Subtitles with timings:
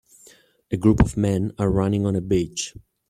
[0.71, 2.73] A group of men are running on a beach.